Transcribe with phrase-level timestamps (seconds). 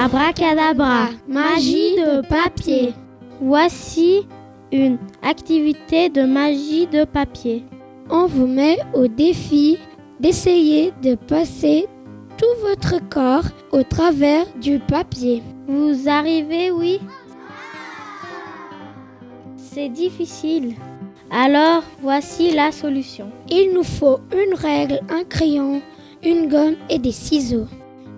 [0.00, 2.94] Abracadabra, magie de papier.
[3.40, 4.28] Voici
[4.70, 7.64] une activité de magie de papier.
[8.08, 9.76] On vous met au défi
[10.20, 11.88] d'essayer de passer
[12.36, 15.42] tout votre corps au travers du papier.
[15.66, 17.00] Vous arrivez, oui?
[19.56, 20.76] C'est difficile.
[21.28, 23.32] Alors, voici la solution.
[23.50, 25.82] Il nous faut une règle, un crayon,
[26.22, 27.66] une gomme et des ciseaux.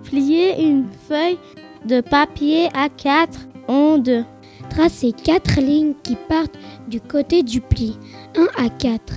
[0.03, 1.39] Pliez une feuille
[1.85, 4.23] de papier à 4 en deux.
[4.69, 6.57] Tracez quatre lignes qui partent
[6.87, 7.97] du côté du pli,
[8.35, 9.13] 1 à 4,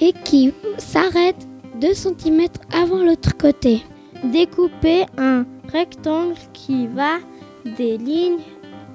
[0.00, 1.46] et qui s'arrêtent
[1.80, 3.82] 2 cm avant l'autre côté.
[4.24, 7.18] Découpez un rectangle qui va
[7.76, 8.40] des lignes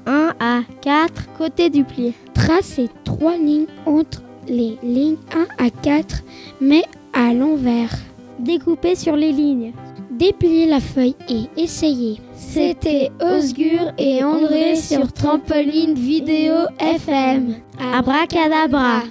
[0.05, 2.13] 1 à 4 côtés du pli.
[2.33, 5.17] Tracez trois lignes entre les lignes
[5.59, 6.23] 1 à 4,
[6.61, 7.91] mais à l'envers.
[8.39, 9.73] Découpez sur les lignes.
[10.17, 12.21] Dépliez la feuille et essayez.
[12.33, 17.55] C'était Osgur et André sur Trampoline Vidéo FM.
[17.93, 19.01] Abracadabra.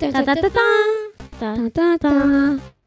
[0.00, 1.58] Ta ta ta Ta ta ta ta.
[1.70, 2.77] Ta ta ta.